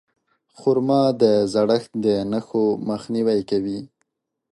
خرما 0.57 1.03
د 1.21 1.23
زړښت 1.53 1.91
د 2.05 2.07
نښو 2.31 2.65
مخنیوی 2.89 3.39
کوي. 3.49 3.79